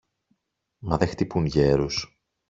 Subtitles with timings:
[0.79, 2.19] μα δε χτυπούν γέρους!